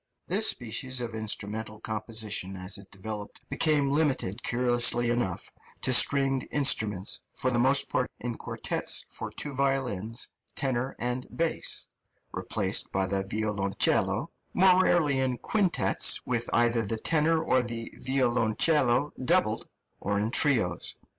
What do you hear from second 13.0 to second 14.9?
the violoncello), more